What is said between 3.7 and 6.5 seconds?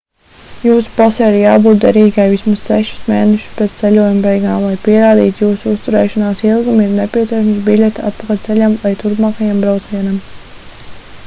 ceļojuma beigām lai pierādītu jūsu uzturēšanās